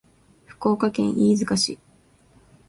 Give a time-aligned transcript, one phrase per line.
[0.47, 1.77] 福岡県飯塚市